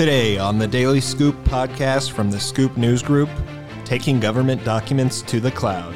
Today 0.00 0.38
on 0.38 0.56
the 0.56 0.66
Daily 0.66 0.98
Scoop 0.98 1.36
podcast 1.44 2.12
from 2.12 2.30
the 2.30 2.40
Scoop 2.40 2.78
News 2.78 3.02
Group, 3.02 3.28
taking 3.84 4.18
government 4.18 4.64
documents 4.64 5.20
to 5.20 5.40
the 5.40 5.50
cloud. 5.50 5.94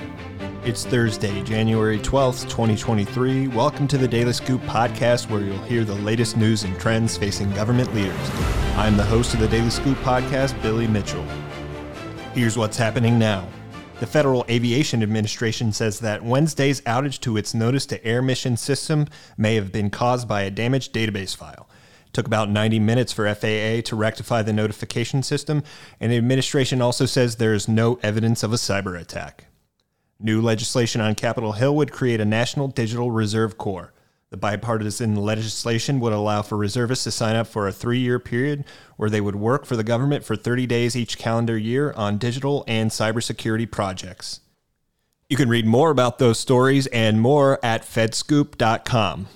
It's 0.62 0.84
Thursday, 0.84 1.42
January 1.42 1.99
12th, 1.99 2.42
2023. 2.42 3.48
Welcome 3.48 3.88
to 3.88 3.96
the 3.96 4.06
Daily 4.06 4.34
Scoop 4.34 4.60
podcast, 4.64 5.30
where 5.30 5.40
you'll 5.40 5.56
hear 5.62 5.84
the 5.84 5.94
latest 5.94 6.36
news 6.36 6.64
and 6.64 6.78
trends 6.78 7.17
facing 7.17 7.50
government 7.52 7.94
leaders. 7.94 8.30
I'm 8.77 8.98
the 8.98 9.05
host 9.05 9.32
of 9.32 9.41
the 9.41 9.48
Daily 9.48 9.71
Scoop 9.71 9.96
podcast, 10.01 10.61
Billy 10.61 10.86
Mitchell. 10.86 11.25
Here's 12.34 12.59
what's 12.59 12.77
happening 12.77 13.18
now. 13.18 13.48
The 14.00 14.07
Federal 14.07 14.45
Aviation 14.50 15.02
Administration 15.02 15.73
says 15.73 15.98
that 16.00 16.23
Wednesday's 16.23 16.82
outage 16.82 17.21
to 17.21 17.39
its 17.39 17.55
Notice 17.55 17.86
to 17.86 18.05
Air 18.05 18.21
mission 18.21 18.59
system 18.59 19.07
may 19.39 19.55
have 19.55 19.73
been 19.73 19.89
caused 19.89 20.29
by 20.29 20.43
a 20.43 20.50
damaged 20.50 20.93
database 20.93 21.34
file. 21.34 21.71
Took 22.15 22.27
about 22.27 22.49
90 22.49 22.79
minutes 22.79 23.12
for 23.12 23.27
FAA 23.27 23.83
to 23.85 23.97
rectify 23.97 24.41
the 24.41 24.52
notification 24.52 25.23
system, 25.25 25.65
and 26.01 26.12
the 26.12 26.16
administration 26.16 26.80
also 26.80 27.07
says 27.07 27.37
there 27.37 27.52
is 27.52 27.69
no 27.69 27.98
evidence 28.05 28.45
of 28.45 28.52
a 28.52 28.57
cyber 28.57 28.98
attack. 28.98 29.47
New 30.21 30.41
legislation 30.41 31.01
on 31.01 31.16
Capitol 31.16 31.52
Hill 31.52 31.74
would 31.74 31.91
create 31.91 32.21
a 32.21 32.24
National 32.24 32.69
Digital 32.69 33.11
Reserve 33.11 33.59
Corps. 33.59 33.93
The 34.30 34.37
bipartisan 34.37 35.16
legislation 35.16 35.98
would 35.98 36.12
allow 36.12 36.43
for 36.43 36.57
reservists 36.57 37.02
to 37.05 37.11
sign 37.11 37.35
up 37.35 37.48
for 37.48 37.66
a 37.66 37.73
three 37.73 37.98
year 37.98 38.21
period 38.21 38.65
where 38.96 39.10
they 39.10 39.21
would 39.21 39.37
work 39.37 39.66
for 39.66 39.74
the 39.74 39.85
government 39.85 40.24
for 40.24 40.37
30 40.37 40.66
days 40.66 40.95
each 40.96 41.19
calendar 41.19 41.59
year 41.59 41.93
on 41.95 42.19
digital 42.19 42.65
and 42.69 42.91
cybersecurity 42.91 43.69
projects. 43.69 44.38
You 45.29 45.37
can 45.37 45.49
read 45.49 45.66
more 45.66 45.91
about 45.91 46.19
those 46.19 46.38
stories 46.38 46.87
and 46.88 47.21
more 47.21 47.59
at 47.65 47.83
fedscoop.com. 47.83 49.27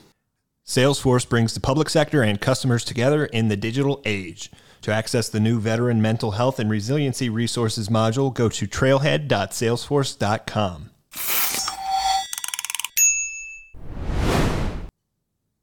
Salesforce 0.69 1.27
brings 1.27 1.55
the 1.55 1.61
public 1.61 1.89
sector 1.89 2.23
and 2.23 2.43
customers 2.43 2.85
together 2.85 3.25
in 3.25 3.49
the 3.49 3.57
digital 3.57 4.03
age. 4.05 4.51
To 4.83 4.93
access 4.93 5.31
the 5.31 5.41
new 5.41 5.59
Veteran 5.59 6.03
Mental 6.03 6.33
Health 6.33 6.59
and 6.59 6.71
Resiliency 6.71 7.31
Resources 7.31 7.89
module, 7.89 8.35
go 8.35 8.51
to 8.51 8.67
trailhead.salesforce.com. 8.67 10.91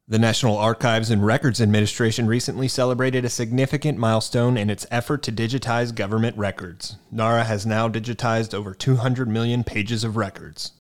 The 0.08 0.18
National 0.18 0.56
Archives 0.56 1.10
and 1.10 1.24
Records 1.24 1.60
Administration 1.60 2.26
recently 2.26 2.66
celebrated 2.66 3.24
a 3.24 3.30
significant 3.30 3.98
milestone 3.98 4.56
in 4.56 4.68
its 4.68 4.88
effort 4.90 5.22
to 5.22 5.30
digitize 5.30 5.94
government 5.94 6.36
records. 6.36 6.96
NARA 7.12 7.44
has 7.44 7.64
now 7.64 7.88
digitized 7.88 8.52
over 8.52 8.74
200 8.74 9.28
million 9.28 9.62
pages 9.62 10.02
of 10.02 10.16
records. 10.16 10.72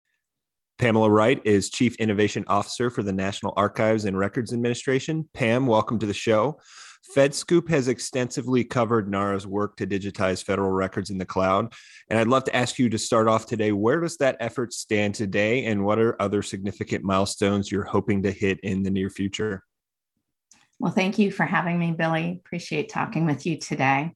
Pamela 0.78 1.10
Wright 1.10 1.40
is 1.46 1.70
Chief 1.70 1.96
Innovation 1.96 2.44
Officer 2.48 2.90
for 2.90 3.02
the 3.02 3.14
National 3.14 3.54
Archives 3.56 4.04
and 4.04 4.18
Records 4.18 4.52
Administration. 4.52 5.28
Pam, 5.34 5.68
welcome 5.68 5.98
to 6.00 6.06
the 6.06 6.14
show. 6.14 6.60
FedScoop 7.16 7.70
has 7.70 7.88
extensively 7.88 8.66
covered 8.66 9.10
NARA's 9.10 9.48
work 9.48 9.78
to 9.78 9.88
digitize 9.88 10.44
federal 10.44 10.72
records 10.72 11.12
in 11.12 11.18
the 11.18 11.26
cloud. 11.26 11.72
And 12.10 12.20
I'd 12.20 12.28
love 12.28 12.44
to 12.46 12.56
ask 12.56 12.78
you 12.78 12.90
to 12.90 12.98
start 12.98 13.30
off 13.30 13.46
today 13.46 13.72
where 13.72 14.02
does 14.02 14.18
that 14.18 14.36
effort 14.42 14.74
stand 14.74 15.16
today, 15.16 15.64
and 15.66 15.86
what 15.86 15.98
are 15.98 16.22
other 16.22 16.42
significant 16.42 17.06
milestones 17.06 17.72
you're 17.72 17.84
hoping 17.84 18.24
to 18.24 18.32
hit 18.32 18.60
in 18.62 18.84
the 18.84 18.92
near 18.92 19.10
future? 19.10 19.64
Well, 20.80 20.92
thank 20.92 21.18
you 21.18 21.32
for 21.32 21.46
having 21.46 21.80
me, 21.80 21.94
Billy. 21.94 22.42
Appreciate 22.46 22.90
talking 22.90 23.26
with 23.26 23.46
you 23.46 23.58
today. 23.58 24.12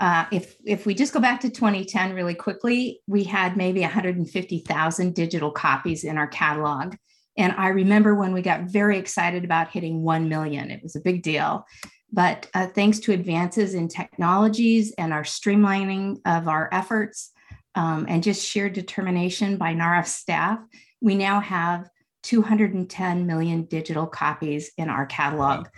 Uh, 0.00 0.26
if 0.30 0.56
if 0.64 0.86
we 0.86 0.94
just 0.94 1.12
go 1.12 1.20
back 1.20 1.40
to 1.40 1.50
2010 1.50 2.14
really 2.14 2.34
quickly, 2.34 3.00
we 3.06 3.24
had 3.24 3.56
maybe 3.56 3.80
150,000 3.80 5.14
digital 5.14 5.50
copies 5.50 6.04
in 6.04 6.16
our 6.16 6.28
catalog. 6.28 6.94
And 7.36 7.52
I 7.56 7.68
remember 7.68 8.14
when 8.14 8.32
we 8.32 8.42
got 8.42 8.62
very 8.62 8.98
excited 8.98 9.44
about 9.44 9.70
hitting 9.70 10.02
1 10.02 10.28
million, 10.28 10.70
it 10.70 10.82
was 10.82 10.96
a 10.96 11.00
big 11.00 11.22
deal. 11.22 11.66
But 12.12 12.48
uh, 12.54 12.66
thanks 12.66 13.00
to 13.00 13.12
advances 13.12 13.74
in 13.74 13.88
technologies 13.88 14.92
and 14.98 15.12
our 15.12 15.22
streamlining 15.22 16.20
of 16.24 16.48
our 16.48 16.68
efforts 16.72 17.32
um, 17.74 18.06
and 18.08 18.22
just 18.22 18.46
sheer 18.46 18.70
determination 18.70 19.56
by 19.56 19.72
NARA 19.72 20.04
staff, 20.04 20.58
we 21.00 21.14
now 21.14 21.40
have 21.40 21.88
210 22.22 23.26
million 23.26 23.64
digital 23.64 24.06
copies 24.06 24.72
in 24.78 24.88
our 24.88 25.06
catalog 25.06 25.68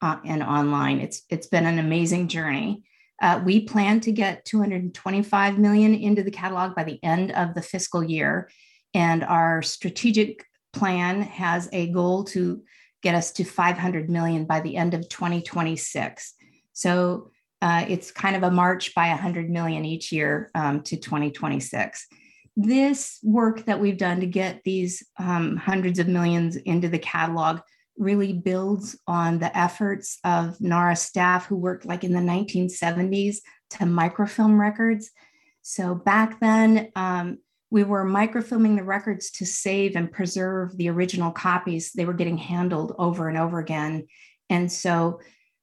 uh, 0.00 0.16
and 0.24 0.42
online. 0.42 1.00
It's, 1.00 1.22
it's 1.28 1.46
been 1.46 1.66
an 1.66 1.78
amazing 1.78 2.28
journey. 2.28 2.84
Uh, 3.22 3.40
we 3.44 3.60
plan 3.60 4.00
to 4.00 4.10
get 4.10 4.44
225 4.44 5.58
million 5.58 5.94
into 5.94 6.24
the 6.24 6.30
catalog 6.30 6.74
by 6.74 6.82
the 6.82 7.02
end 7.04 7.30
of 7.32 7.54
the 7.54 7.62
fiscal 7.62 8.02
year. 8.02 8.50
And 8.94 9.22
our 9.22 9.62
strategic 9.62 10.44
plan 10.72 11.22
has 11.22 11.68
a 11.72 11.88
goal 11.92 12.24
to 12.24 12.62
get 13.02 13.14
us 13.14 13.32
to 13.32 13.44
500 13.44 14.10
million 14.10 14.44
by 14.44 14.60
the 14.60 14.76
end 14.76 14.92
of 14.92 15.08
2026. 15.08 16.34
So 16.72 17.30
uh, 17.60 17.84
it's 17.88 18.10
kind 18.10 18.34
of 18.34 18.42
a 18.42 18.50
march 18.50 18.94
by 18.94 19.08
100 19.08 19.48
million 19.48 19.84
each 19.84 20.10
year 20.10 20.50
um, 20.54 20.82
to 20.82 20.96
2026. 20.96 22.06
This 22.56 23.18
work 23.22 23.64
that 23.66 23.80
we've 23.80 23.96
done 23.96 24.20
to 24.20 24.26
get 24.26 24.62
these 24.64 25.06
um, 25.18 25.56
hundreds 25.56 25.98
of 25.98 26.08
millions 26.08 26.56
into 26.56 26.88
the 26.88 26.98
catalog 26.98 27.60
really 27.96 28.32
builds 28.32 28.98
on 29.06 29.38
the 29.38 29.56
efforts 29.56 30.18
of 30.24 30.60
NARA 30.60 30.96
staff 30.96 31.46
who 31.46 31.56
worked 31.56 31.84
like 31.84 32.04
in 32.04 32.12
the 32.12 32.20
1970s 32.20 33.36
to 33.70 33.86
microfilm 33.86 34.60
records. 34.60 35.10
So 35.62 35.94
back 35.94 36.40
then, 36.40 36.90
um, 36.96 37.38
we 37.70 37.84
were 37.84 38.04
microfilming 38.04 38.76
the 38.76 38.84
records 38.84 39.30
to 39.30 39.46
save 39.46 39.96
and 39.96 40.12
preserve 40.12 40.76
the 40.76 40.90
original 40.90 41.30
copies. 41.30 41.92
They 41.92 42.04
were 42.04 42.12
getting 42.12 42.36
handled 42.36 42.94
over 42.98 43.28
and 43.28 43.38
over 43.38 43.58
again. 43.58 44.06
And 44.50 44.70
so 44.70 45.20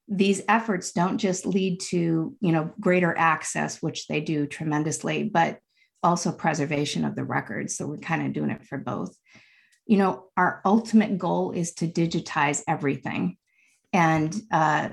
these 0.07 0.41
efforts 0.47 0.91
don't 0.91 1.19
just 1.19 1.45
lead 1.45 1.79
to, 1.81 2.35
you 2.41 2.51
know, 2.51 2.73
greater 2.79 3.15
access, 3.15 3.79
which 3.81 4.07
they 4.07 4.21
do 4.21 4.47
tremendously, 4.47 5.23
but 5.23 5.59
also 6.01 6.31
preservation 6.31 7.05
of 7.05 7.15
the 7.15 7.23
records. 7.23 7.77
So 7.77 7.85
we're 7.85 7.97
kind 7.97 8.25
of 8.25 8.33
doing 8.33 8.49
it 8.49 8.65
for 8.65 8.79
both 8.79 9.15
you 9.89 9.97
know, 9.97 10.25
our 10.37 10.61
ultimate 10.65 11.17
goal 11.17 11.49
is 11.49 11.73
to 11.73 11.87
digitize 11.87 12.61
everything. 12.67 13.37
And 13.91 14.39
uh, 14.51 14.89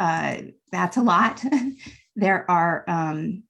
uh, 0.00 0.38
that's 0.72 0.96
a 0.96 1.02
lot. 1.02 1.44
there 2.16 2.50
are 2.50 2.82
um, 2.88 3.42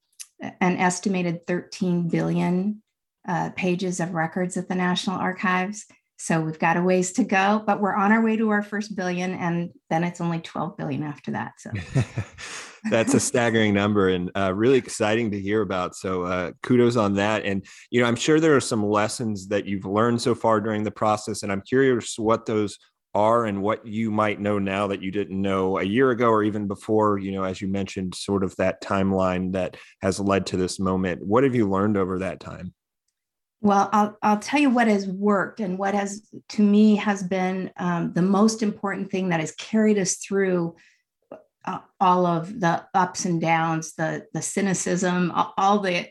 an 0.61 0.77
estimated 0.77 1.47
13 1.47 2.09
billion 2.09 2.83
uh, 3.29 3.51
pages 3.51 4.01
of 4.01 4.13
records 4.13 4.57
at 4.57 4.69
the 4.69 4.75
National 4.75 5.17
Archives. 5.17 5.87
So 6.17 6.41
we've 6.41 6.59
got 6.59 6.77
a 6.77 6.83
ways 6.83 7.13
to 7.13 7.23
go, 7.23 7.63
but 7.65 7.81
we're 7.81 7.95
on 7.95 8.11
our 8.11 8.21
way 8.21 8.37
to 8.37 8.51
our 8.51 8.65
first 8.65 8.97
billion, 8.97 9.35
and 9.35 9.71
then 9.91 10.03
it's 10.03 10.21
only 10.21 10.41
12 10.41 10.77
billion 10.77 11.05
after 11.05 11.31
that. 11.31 11.53
So 11.59 11.71
that's 12.91 13.15
a 13.15 13.21
staggering 13.21 13.75
number 13.75 14.09
and 14.09 14.31
uh, 14.37 14.53
really 14.55 14.79
exciting 14.79 15.31
to 15.31 15.41
hear 15.41 15.63
about. 15.63 15.95
So 15.97 16.23
uh, 16.23 16.53
kudos 16.63 16.97
on 16.97 17.15
that. 17.15 17.45
And 17.45 17.65
you 17.91 18.01
know, 18.01 18.07
I'm 18.07 18.17
sure 18.17 18.41
there 18.41 18.57
are 18.57 18.61
some 18.61 18.85
lessons 18.85 19.49
that 19.49 19.67
you've 19.67 19.85
learned 19.85 20.21
so 20.21 20.35
far 20.35 20.61
during 20.61 20.85
the 20.85 20.91
process, 20.91 21.43
and 21.43 21.53
I'm 21.53 21.63
curious 21.63 22.19
what 22.19 22.47
those 22.47 22.79
are 23.15 23.47
and 23.47 23.63
what 23.63 23.87
you 23.87 24.11
might 24.11 24.41
know 24.41 24.59
now 24.59 24.87
that 24.87 25.03
you 25.03 25.11
didn't 25.11 25.41
know 25.41 25.79
a 25.79 25.83
year 25.83 26.11
ago 26.11 26.29
or 26.29 26.43
even 26.43 26.67
before. 26.67 27.19
You 27.19 27.33
know, 27.33 27.45
as 27.45 27.61
you 27.61 27.69
mentioned, 27.69 28.15
sort 28.15 28.45
of 28.45 28.55
that 28.57 28.83
timeline 28.83 29.53
that 29.53 29.77
has 30.03 30.21
led 30.21 30.47
to 30.47 30.57
this 30.57 30.79
moment. 30.79 31.27
What 31.27 31.45
have 31.45 31.55
you 31.55 31.69
learned 31.69 31.97
over 31.97 32.19
that 32.21 32.41
time? 32.41 32.75
Well, 33.61 33.91
I'll, 33.93 34.17
I'll 34.23 34.39
tell 34.39 34.61
you 34.61 34.71
what 34.71 34.87
has 34.87 35.09
worked 35.09 35.59
and 35.59 35.79
what 35.79 35.95
has, 35.95 36.31
to 36.51 36.63
me, 36.63 36.95
has 36.97 37.25
been 37.25 37.73
um, 37.77 38.13
the 38.13 38.23
most 38.23 38.63
important 38.63 39.11
thing 39.11 39.31
that 39.31 39.41
has 39.41 39.53
carried 39.53 39.99
us 39.99 40.19
through 40.19 40.77
uh, 41.65 41.81
all 42.01 42.27
of 42.27 42.61
the 42.61 42.85
ups 42.95 43.25
and 43.25 43.41
downs, 43.41 43.95
the, 43.95 44.27
the 44.33 44.43
cynicism, 44.43 45.33
all 45.57 45.81
the 45.81 46.07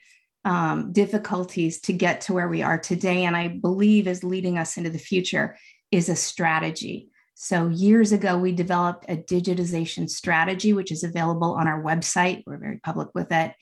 um, 0.46 0.94
difficulties 0.94 1.82
to 1.82 1.94
get 1.94 2.22
to 2.22 2.34
where 2.34 2.48
we 2.48 2.62
are 2.62 2.78
today. 2.78 3.26
And 3.26 3.36
I 3.36 3.48
believe 3.50 4.08
is 4.08 4.24
leading 4.24 4.58
us 4.58 4.78
into 4.78 4.90
the 4.90 5.00
future 5.00 5.58
is 5.92 6.10
a 6.10 6.16
strategy. 6.16 7.10
So, 7.40 7.68
years 7.68 8.12
ago, 8.14 8.38
we 8.38 8.52
developed 8.52 9.06
a 9.10 9.18
digitization 9.18 10.10
strategy, 10.10 10.74
which 10.74 10.92
is 10.92 11.04
available 11.04 11.54
on 11.54 11.68
our 11.68 11.84
website. 11.84 12.44
We're 12.48 12.58
very 12.58 12.78
public 12.78 13.10
with 13.14 13.32
it. 13.32 13.54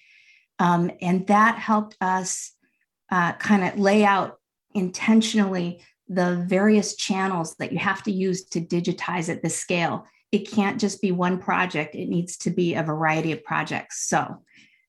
Um, 0.60 0.92
and 1.02 1.28
that 1.28 1.58
helped 1.58 1.98
us 2.00 2.54
uh, 3.12 3.34
kind 3.34 3.66
of 3.66 3.78
lay 3.78 4.06
out 4.06 4.40
intentionally 4.74 5.82
the 6.08 6.46
various 6.48 6.96
channels 6.96 7.56
that 7.56 7.72
you 7.72 7.80
have 7.80 8.04
to 8.04 8.12
use 8.12 8.46
to 8.46 8.62
digitize 8.62 9.30
at 9.30 9.42
this 9.42 9.58
scale. 9.58 10.06
It 10.36 10.52
can't 10.52 10.80
just 10.80 11.02
be 11.02 11.12
one 11.12 11.40
project, 11.40 11.96
it 11.96 12.10
needs 12.10 12.36
to 12.40 12.50
be 12.50 12.74
a 12.74 12.84
variety 12.84 13.32
of 13.32 13.44
projects. 13.44 14.08
So, 14.10 14.44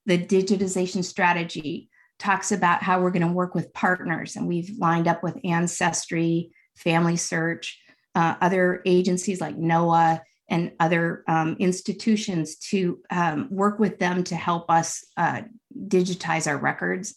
the 0.07 0.19
digitization 0.19 1.05
strategy 1.05 1.89
talks 2.19 2.53
about 2.53 2.83
how 2.83 3.01
we're 3.01 3.11
going 3.11 3.27
to 3.27 3.33
work 3.33 3.55
with 3.55 3.73
partners, 3.73 4.37
and 4.37 4.49
we've 4.49 4.71
lined 4.79 5.07
up 5.07 5.23
with 5.23 5.39
Ancestry, 5.45 6.51
FamilySearch, 6.85 7.73
uh, 8.15 8.35
other 8.41 8.83
agencies 8.87 9.41
like 9.41 9.57
NOAA, 9.57 10.21
and 10.49 10.73
other 10.81 11.23
um, 11.29 11.57
institutions 11.59 12.57
to 12.57 13.01
um, 13.11 13.49
work 13.51 13.79
with 13.79 13.99
them 13.99 14.25
to 14.25 14.37
help 14.37 14.71
us 14.71 15.05
uh, 15.17 15.43
digitize 15.89 16.47
our 16.47 16.59
records 16.59 17.15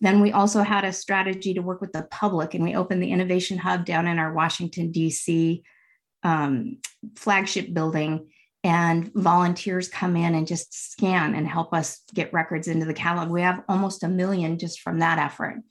then 0.00 0.20
we 0.20 0.32
also 0.32 0.62
had 0.62 0.84
a 0.84 0.92
strategy 0.92 1.54
to 1.54 1.60
work 1.60 1.80
with 1.80 1.92
the 1.92 2.06
public, 2.10 2.54
and 2.54 2.62
we 2.62 2.76
opened 2.76 3.02
the 3.02 3.10
Innovation 3.10 3.58
Hub 3.58 3.84
down 3.84 4.06
in 4.06 4.18
our 4.18 4.32
Washington, 4.32 4.92
D.C. 4.92 5.62
Um, 6.22 6.78
flagship 7.16 7.72
building. 7.72 8.28
and 8.64 9.12
volunteers 9.14 9.88
come 9.88 10.16
in 10.16 10.34
and 10.34 10.46
just 10.46 10.92
scan 10.92 11.34
and 11.34 11.46
help 11.46 11.72
us 11.72 12.02
get 12.12 12.32
records 12.32 12.66
into 12.66 12.86
the 12.86 12.94
catalog. 12.94 13.30
We 13.30 13.42
have 13.42 13.62
almost 13.68 14.02
a 14.02 14.08
million 14.08 14.58
just 14.58 14.80
from 14.80 14.98
that 14.98 15.18
effort. 15.18 15.62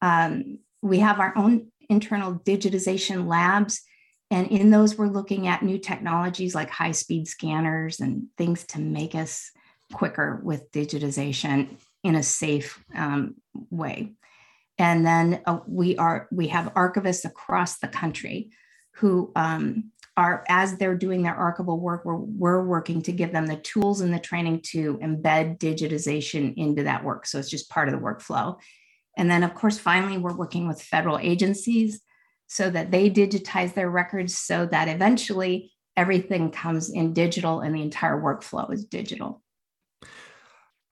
Um, 0.00 0.60
we 0.82 1.00
have 1.00 1.20
our 1.20 1.36
own 1.36 1.72
internal 1.90 2.34
digitization 2.34 3.26
labs. 3.26 3.82
And 4.30 4.48
in 4.48 4.70
those, 4.70 4.96
we're 4.96 5.08
looking 5.08 5.46
at 5.48 5.62
new 5.62 5.78
technologies 5.78 6.54
like 6.54 6.70
high 6.70 6.92
speed 6.92 7.28
scanners 7.28 8.00
and 8.00 8.28
things 8.38 8.64
to 8.68 8.80
make 8.80 9.14
us 9.14 9.50
quicker 9.92 10.40
with 10.42 10.70
digitization 10.72 11.76
in 12.02 12.14
a 12.14 12.22
safe 12.22 12.82
um, 12.94 13.34
way. 13.70 14.12
And 14.78 15.04
then 15.04 15.42
uh, 15.44 15.58
we 15.66 15.96
are 15.98 16.28
we 16.32 16.48
have 16.48 16.72
archivists 16.74 17.24
across 17.24 17.78
the 17.78 17.88
country 17.88 18.50
who 19.02 19.32
um, 19.34 19.90
are 20.16 20.44
as 20.48 20.76
they're 20.76 20.94
doing 20.94 21.24
their 21.24 21.34
archival 21.34 21.80
work, 21.80 22.04
we're, 22.04 22.14
we're 22.14 22.64
working 22.64 23.02
to 23.02 23.10
give 23.10 23.32
them 23.32 23.46
the 23.46 23.56
tools 23.56 24.00
and 24.00 24.14
the 24.14 24.18
training 24.20 24.60
to 24.60 24.96
embed 24.98 25.58
digitization 25.58 26.54
into 26.56 26.84
that 26.84 27.02
work. 27.02 27.26
So 27.26 27.40
it's 27.40 27.50
just 27.50 27.68
part 27.68 27.88
of 27.88 27.94
the 27.94 28.00
workflow. 28.00 28.60
And 29.18 29.28
then, 29.28 29.42
of 29.42 29.54
course, 29.54 29.76
finally, 29.76 30.18
we're 30.18 30.36
working 30.36 30.68
with 30.68 30.80
federal 30.80 31.18
agencies 31.18 32.00
so 32.46 32.70
that 32.70 32.92
they 32.92 33.10
digitize 33.10 33.74
their 33.74 33.90
records 33.90 34.38
so 34.38 34.66
that 34.66 34.86
eventually 34.86 35.72
everything 35.96 36.52
comes 36.52 36.90
in 36.90 37.12
digital 37.12 37.60
and 37.60 37.74
the 37.74 37.82
entire 37.82 38.20
workflow 38.20 38.72
is 38.72 38.84
digital. 38.84 39.42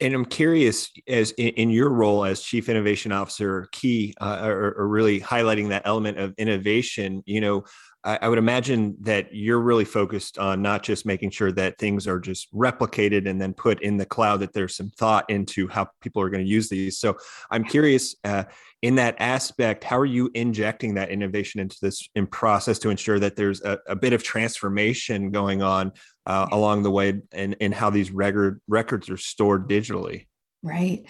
And 0.00 0.14
I'm 0.14 0.24
curious, 0.24 0.90
as 1.06 1.32
in, 1.32 1.68
your 1.68 1.90
role 1.90 2.24
as 2.24 2.40
chief 2.40 2.70
innovation 2.70 3.12
officer, 3.12 3.68
key 3.70 4.14
uh, 4.18 4.40
or, 4.42 4.74
or, 4.78 4.88
really 4.88 5.20
highlighting 5.20 5.68
that 5.68 5.82
element 5.84 6.18
of 6.18 6.32
innovation. 6.38 7.22
You 7.26 7.42
know, 7.42 7.64
I, 8.04 8.18
I, 8.22 8.28
would 8.28 8.38
imagine 8.38 8.96
that 9.00 9.34
you're 9.34 9.60
really 9.60 9.84
focused 9.84 10.38
on 10.38 10.62
not 10.62 10.82
just 10.82 11.04
making 11.04 11.30
sure 11.30 11.52
that 11.52 11.78
things 11.78 12.06
are 12.06 12.18
just 12.18 12.52
replicated 12.54 13.28
and 13.28 13.40
then 13.40 13.52
put 13.52 13.82
in 13.82 13.96
the 13.96 14.06
cloud, 14.06 14.40
that 14.40 14.52
there's 14.52 14.76
some 14.76 14.90
thought 14.90 15.28
into 15.28 15.68
how 15.68 15.88
people 16.00 16.22
are 16.22 16.30
going 16.30 16.44
to 16.44 16.50
use 16.50 16.68
these. 16.68 16.98
So 16.98 17.16
I'm 17.50 17.64
curious, 17.64 18.16
uh, 18.24 18.44
in 18.82 18.94
that 18.94 19.16
aspect, 19.18 19.84
how 19.84 19.98
are 19.98 20.06
you 20.06 20.30
injecting 20.34 20.94
that 20.94 21.10
innovation 21.10 21.60
into 21.60 21.76
this 21.82 22.08
in 22.14 22.26
process 22.26 22.78
to 22.80 22.90
ensure 22.90 23.18
that 23.18 23.36
there's 23.36 23.62
a, 23.62 23.78
a 23.86 23.96
bit 23.96 24.14
of 24.14 24.22
transformation 24.22 25.30
going 25.30 25.62
on 25.62 25.92
uh, 26.26 26.46
along 26.52 26.82
the 26.82 26.90
way 26.90 27.20
and, 27.32 27.56
and 27.60 27.74
how 27.74 27.90
these 27.90 28.10
record 28.10 28.60
records 28.68 29.10
are 29.10 29.18
stored 29.18 29.68
digitally? 29.68 30.26
Right. 30.62 31.04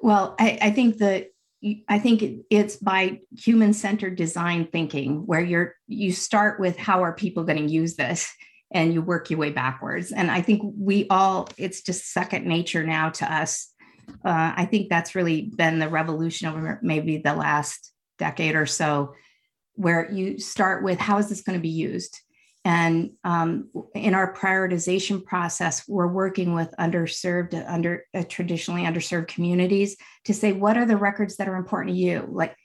Well, 0.00 0.36
I, 0.38 0.58
I 0.60 0.70
think 0.70 0.98
that 0.98 1.28
I 1.88 1.98
think 1.98 2.44
it's 2.50 2.76
by 2.76 3.20
human 3.36 3.72
centered 3.72 4.16
design 4.16 4.68
thinking 4.70 5.26
where 5.26 5.40
you're 5.40 5.74
you 5.86 6.12
start 6.12 6.60
with 6.60 6.76
how 6.76 7.02
are 7.02 7.14
people 7.14 7.44
going 7.44 7.66
to 7.66 7.72
use 7.72 7.96
this 7.96 8.32
and 8.72 8.92
you 8.92 9.02
work 9.02 9.30
your 9.30 9.38
way 9.38 9.50
backwards. 9.50 10.12
And 10.12 10.30
I 10.30 10.42
think 10.42 10.62
we 10.76 11.06
all 11.08 11.48
it's 11.56 11.82
just 11.82 12.12
second 12.12 12.46
nature 12.46 12.84
now 12.84 13.10
to 13.10 13.32
us. 13.32 13.72
Uh, 14.24 14.52
I 14.56 14.66
think 14.66 14.88
that's 14.88 15.14
really 15.14 15.50
been 15.56 15.78
the 15.78 15.88
revolution 15.88 16.48
over 16.48 16.78
maybe 16.82 17.18
the 17.18 17.34
last 17.34 17.92
decade 18.18 18.54
or 18.54 18.66
so, 18.66 19.14
where 19.74 20.10
you 20.12 20.38
start 20.38 20.84
with 20.84 20.98
how 20.98 21.18
is 21.18 21.28
this 21.28 21.42
going 21.42 21.58
to 21.58 21.62
be 21.62 21.68
used 21.68 22.20
and 22.66 23.12
um, 23.22 23.70
in 23.94 24.12
our 24.12 24.34
prioritization 24.34 25.24
process, 25.24 25.86
we're 25.86 26.08
working 26.08 26.52
with 26.52 26.74
underserved, 26.80 27.54
under 27.70 28.04
uh, 28.12 28.24
traditionally 28.28 28.82
underserved 28.82 29.28
communities 29.28 29.96
to 30.24 30.34
say 30.34 30.50
what 30.50 30.76
are 30.76 30.84
the 30.84 30.96
records 30.96 31.36
that 31.36 31.48
are 31.48 31.54
important 31.54 31.94
to 31.94 32.00
you, 32.00 32.28
like, 32.28 32.56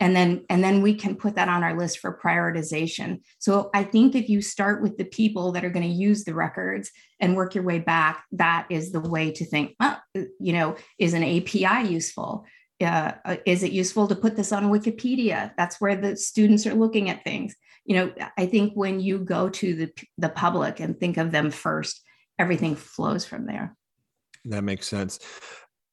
and 0.00 0.16
then 0.16 0.46
and 0.48 0.64
then 0.64 0.80
we 0.80 0.94
can 0.94 1.14
put 1.14 1.34
that 1.34 1.50
on 1.50 1.62
our 1.62 1.76
list 1.76 1.98
for 1.98 2.18
prioritization. 2.24 3.20
So 3.38 3.68
I 3.74 3.84
think 3.84 4.14
if 4.14 4.30
you 4.30 4.40
start 4.40 4.80
with 4.80 4.96
the 4.96 5.04
people 5.04 5.52
that 5.52 5.62
are 5.62 5.68
going 5.68 5.86
to 5.86 5.94
use 5.94 6.24
the 6.24 6.34
records 6.34 6.90
and 7.20 7.36
work 7.36 7.54
your 7.54 7.64
way 7.64 7.80
back, 7.80 8.24
that 8.32 8.66
is 8.70 8.92
the 8.92 9.00
way 9.00 9.30
to 9.32 9.44
think. 9.44 9.76
You 10.14 10.54
know, 10.54 10.76
is 10.98 11.12
an 11.12 11.22
API 11.22 11.86
useful? 11.86 12.46
Uh, 12.82 13.12
uh, 13.26 13.36
is 13.44 13.62
it 13.62 13.72
useful 13.72 14.08
to 14.08 14.16
put 14.16 14.36
this 14.36 14.52
on 14.52 14.70
Wikipedia? 14.70 15.52
That's 15.58 15.82
where 15.82 15.96
the 15.96 16.16
students 16.16 16.66
are 16.66 16.72
looking 16.72 17.10
at 17.10 17.24
things 17.24 17.54
you 17.90 17.96
know 17.96 18.12
i 18.38 18.46
think 18.46 18.72
when 18.74 19.00
you 19.00 19.18
go 19.18 19.48
to 19.48 19.74
the 19.74 19.92
the 20.16 20.28
public 20.28 20.78
and 20.78 21.00
think 21.00 21.16
of 21.16 21.32
them 21.32 21.50
first 21.50 22.02
everything 22.38 22.76
flows 22.76 23.26
from 23.26 23.46
there 23.46 23.76
that 24.44 24.62
makes 24.62 24.86
sense 24.86 25.18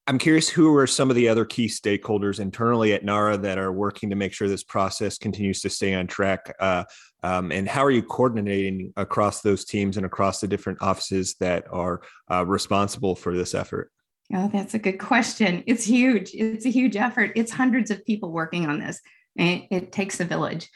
i'm 0.06 0.16
curious 0.16 0.48
who 0.48 0.76
are 0.76 0.86
some 0.86 1.10
of 1.10 1.16
the 1.16 1.28
other 1.28 1.44
key 1.44 1.66
stakeholders 1.66 2.38
internally 2.38 2.92
at 2.92 3.04
nara 3.04 3.36
that 3.36 3.58
are 3.58 3.72
working 3.72 4.10
to 4.10 4.16
make 4.16 4.32
sure 4.32 4.46
this 4.46 4.62
process 4.62 5.18
continues 5.18 5.60
to 5.60 5.68
stay 5.68 5.92
on 5.92 6.06
track 6.06 6.54
uh, 6.60 6.84
um, 7.24 7.50
and 7.50 7.68
how 7.68 7.84
are 7.84 7.90
you 7.90 8.02
coordinating 8.02 8.92
across 8.96 9.40
those 9.40 9.64
teams 9.64 9.96
and 9.96 10.06
across 10.06 10.40
the 10.40 10.46
different 10.46 10.80
offices 10.80 11.34
that 11.40 11.64
are 11.72 12.00
uh, 12.30 12.46
responsible 12.46 13.16
for 13.16 13.36
this 13.36 13.54
effort 13.54 13.90
Oh, 14.30 14.50
that's 14.52 14.74
a 14.74 14.78
good 14.78 14.98
question. 14.98 15.64
It's 15.66 15.86
huge. 15.86 16.32
It's 16.34 16.66
a 16.66 16.70
huge 16.70 16.96
effort. 16.96 17.32
It's 17.34 17.50
hundreds 17.50 17.90
of 17.90 18.04
people 18.04 18.30
working 18.30 18.66
on 18.66 18.78
this. 18.78 19.00
It, 19.36 19.68
it 19.70 19.90
takes 19.90 20.20
a 20.20 20.26
village 20.26 20.68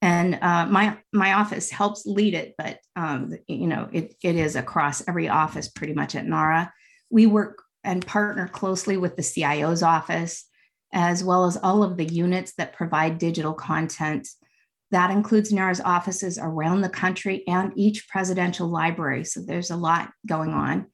and 0.00 0.38
uh, 0.42 0.66
my 0.66 0.96
my 1.12 1.34
office 1.34 1.70
helps 1.70 2.06
lead 2.06 2.34
it 2.34 2.54
but 2.56 2.78
um, 2.96 3.36
you 3.46 3.66
know 3.66 3.88
it, 3.92 4.14
it 4.22 4.36
is 4.36 4.56
across 4.56 5.06
every 5.08 5.28
office 5.28 5.68
pretty 5.68 5.94
much 5.94 6.14
at 6.14 6.26
nara. 6.26 6.72
We 7.10 7.26
work 7.26 7.62
and 7.84 8.06
partner 8.06 8.48
closely 8.48 8.96
with 8.96 9.16
the 9.16 9.22
cio's 9.22 9.82
office 9.82 10.44
as 10.92 11.22
well 11.22 11.44
as 11.44 11.56
all 11.56 11.82
of 11.82 11.96
the 11.96 12.04
units 12.04 12.54
that 12.54 12.72
provide 12.72 13.18
digital 13.18 13.52
content. 13.52 14.28
That 14.90 15.10
includes 15.10 15.52
nara's 15.52 15.82
offices 15.82 16.38
around 16.38 16.80
the 16.80 16.88
country 16.88 17.46
and 17.46 17.72
each 17.76 18.08
presidential 18.08 18.68
library 18.68 19.24
so 19.24 19.40
there's 19.40 19.70
a 19.70 19.76
lot 19.76 20.10
going 20.26 20.50
on. 20.50 20.86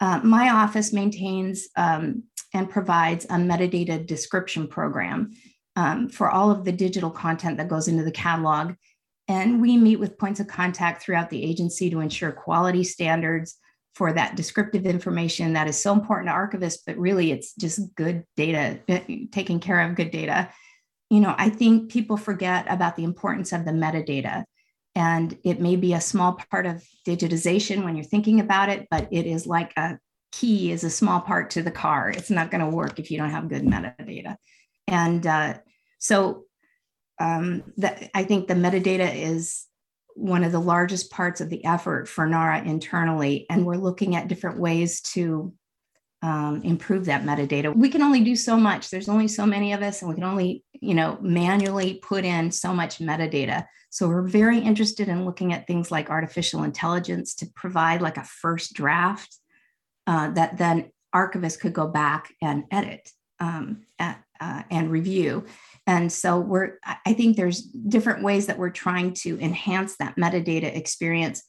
Uh, 0.00 0.20
my 0.22 0.50
office 0.50 0.92
maintains 0.92 1.68
um, 1.76 2.22
and 2.54 2.70
provides 2.70 3.24
a 3.26 3.36
metadata 3.36 4.06
description 4.06 4.68
program 4.68 5.32
um, 5.76 6.08
for 6.08 6.30
all 6.30 6.50
of 6.50 6.64
the 6.64 6.72
digital 6.72 7.10
content 7.10 7.58
that 7.58 7.68
goes 7.68 7.86
into 7.86 8.02
the 8.02 8.10
catalog. 8.10 8.74
And 9.28 9.60
we 9.60 9.76
meet 9.76 9.96
with 9.96 10.18
points 10.18 10.40
of 10.40 10.46
contact 10.46 11.02
throughout 11.02 11.30
the 11.30 11.42
agency 11.42 11.90
to 11.90 12.00
ensure 12.00 12.32
quality 12.32 12.84
standards 12.84 13.56
for 13.94 14.12
that 14.12 14.36
descriptive 14.36 14.86
information 14.86 15.54
that 15.54 15.68
is 15.68 15.80
so 15.80 15.92
important 15.92 16.28
to 16.28 16.34
archivists, 16.34 16.80
but 16.86 16.96
really 16.98 17.32
it's 17.32 17.54
just 17.54 17.94
good 17.94 18.24
data, 18.36 18.78
taking 19.32 19.58
care 19.58 19.80
of 19.80 19.96
good 19.96 20.10
data. 20.10 20.50
You 21.10 21.20
know, 21.20 21.34
I 21.36 21.48
think 21.48 21.90
people 21.90 22.16
forget 22.16 22.66
about 22.68 22.96
the 22.96 23.04
importance 23.04 23.52
of 23.52 23.64
the 23.64 23.70
metadata. 23.70 24.44
And 24.94 25.36
it 25.44 25.60
may 25.60 25.76
be 25.76 25.92
a 25.92 26.00
small 26.00 26.38
part 26.50 26.66
of 26.66 26.84
digitization 27.06 27.84
when 27.84 27.96
you're 27.96 28.04
thinking 28.04 28.40
about 28.40 28.68
it, 28.68 28.86
but 28.90 29.08
it 29.10 29.26
is 29.26 29.46
like 29.46 29.72
a 29.76 29.98
key 30.32 30.72
is 30.72 30.84
a 30.84 30.90
small 30.90 31.20
part 31.20 31.50
to 31.50 31.62
the 31.62 31.70
car. 31.70 32.10
It's 32.10 32.30
not 32.30 32.50
going 32.50 32.62
to 32.62 32.74
work 32.74 32.98
if 32.98 33.10
you 33.10 33.18
don't 33.18 33.30
have 33.30 33.48
good 33.48 33.62
metadata. 33.62 34.36
And 34.86 35.26
uh, 35.26 35.54
so 35.98 36.44
um, 37.20 37.62
that 37.78 38.10
I 38.14 38.24
think 38.24 38.46
the 38.46 38.54
metadata 38.54 39.14
is 39.14 39.66
one 40.14 40.44
of 40.44 40.52
the 40.52 40.60
largest 40.60 41.10
parts 41.10 41.40
of 41.40 41.50
the 41.50 41.64
effort 41.64 42.08
for 42.08 42.26
NARA 42.26 42.64
internally, 42.64 43.46
and 43.50 43.66
we're 43.66 43.76
looking 43.76 44.16
at 44.16 44.28
different 44.28 44.58
ways 44.58 45.00
to 45.02 45.52
um, 46.22 46.62
improve 46.62 47.04
that 47.04 47.22
metadata. 47.22 47.74
We 47.74 47.90
can 47.90 48.02
only 48.02 48.24
do 48.24 48.34
so 48.34 48.56
much. 48.56 48.90
There's 48.90 49.08
only 49.08 49.28
so 49.28 49.46
many 49.46 49.72
of 49.72 49.82
us, 49.82 50.00
and 50.00 50.08
we 50.08 50.14
can 50.14 50.24
only, 50.24 50.64
you 50.72 50.94
know, 50.94 51.18
manually 51.20 52.00
put 52.02 52.24
in 52.24 52.50
so 52.50 52.72
much 52.72 52.98
metadata. 52.98 53.66
So 53.90 54.08
we're 54.08 54.22
very 54.26 54.58
interested 54.58 55.08
in 55.08 55.24
looking 55.24 55.52
at 55.52 55.66
things 55.66 55.90
like 55.90 56.10
artificial 56.10 56.64
intelligence 56.64 57.34
to 57.36 57.46
provide 57.54 58.02
like 58.02 58.16
a 58.16 58.24
first 58.24 58.72
draft 58.72 59.36
uh, 60.06 60.30
that 60.30 60.58
then 60.58 60.90
archivists 61.14 61.60
could 61.60 61.72
go 61.72 61.86
back 61.86 62.32
and 62.42 62.64
edit 62.70 63.10
um, 63.38 63.82
at, 63.98 64.22
uh, 64.40 64.62
and 64.70 64.90
review. 64.90 65.44
And 65.86 66.10
so 66.10 66.40
we're, 66.40 66.78
I 67.04 67.12
think 67.12 67.36
there's 67.36 67.62
different 67.62 68.24
ways 68.24 68.46
that 68.46 68.58
we're 68.58 68.70
trying 68.70 69.14
to 69.14 69.38
enhance 69.40 69.96
that 69.98 70.16
metadata 70.16 70.74
experience. 70.74 71.42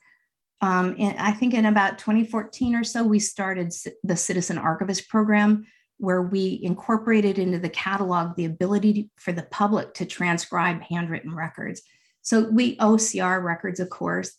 Um, 0.62 0.96
and 1.00 1.18
I 1.18 1.32
think 1.32 1.54
in 1.54 1.66
about 1.66 1.98
2014 1.98 2.76
or 2.76 2.84
so, 2.84 3.04
we 3.04 3.20
started 3.20 3.74
the 4.04 4.16
Citizen 4.16 4.58
Archivist 4.58 5.10
Program, 5.10 5.66
where 5.98 6.22
we 6.22 6.60
incorporated 6.62 7.40
into 7.40 7.58
the 7.58 7.70
catalog 7.70 8.36
the 8.36 8.46
ability 8.46 9.10
for 9.18 9.32
the 9.32 9.44
public 9.44 9.96
to 9.96 10.06
transcribe 10.06 10.82
handwritten 10.82 11.36
records. 11.36 11.82
So 12.22 12.50
we 12.50 12.78
OCR 12.78 13.44
records, 13.44 13.80
of 13.80 13.90
course. 13.90 14.34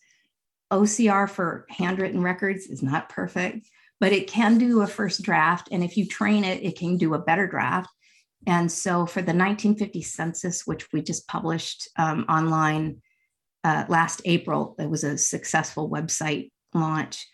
OCR 0.73 1.29
for 1.29 1.67
handwritten 1.71 2.23
records 2.23 2.67
is 2.67 2.83
not 2.83 3.09
perfect, 3.09 3.69
but 4.01 4.13
it 4.13 4.29
can 4.29 4.59
do 4.59 4.83
a 4.83 4.87
first 4.87 5.23
draft. 5.23 5.69
And 5.73 5.83
if 5.83 5.97
you 5.97 6.07
train 6.07 6.45
it, 6.45 6.63
it 6.63 6.79
can 6.79 6.97
do 6.99 7.15
a 7.15 7.19
better 7.19 7.47
draft. 7.47 7.89
And 8.47 8.71
so 8.71 9.05
for 9.05 9.21
the 9.21 9.35
1950 9.35 10.03
census, 10.03 10.67
which 10.67 10.87
we 10.93 11.03
just 11.03 11.27
published 11.29 11.89
um, 11.97 12.25
online 12.29 13.03
uh, 13.65 13.85
last 13.89 14.23
April, 14.25 14.77
it 14.79 14.89
was 14.89 15.05
a 15.05 15.19
successful 15.19 15.91
website 15.91 16.51
launch. 16.73 17.27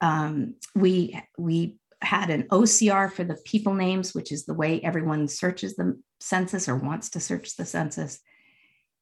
Um, 0.00 0.54
we 0.74 1.20
we 1.38 1.76
had 2.02 2.30
an 2.30 2.44
OCR 2.44 3.10
for 3.10 3.24
the 3.24 3.38
people 3.44 3.74
names, 3.74 4.14
which 4.14 4.30
is 4.30 4.44
the 4.44 4.54
way 4.54 4.80
everyone 4.80 5.26
searches 5.26 5.74
the 5.74 5.98
census 6.20 6.68
or 6.68 6.76
wants 6.76 7.10
to 7.10 7.20
search 7.20 7.56
the 7.56 7.64
census. 7.64 8.20